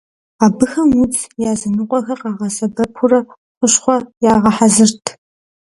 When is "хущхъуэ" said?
3.57-3.97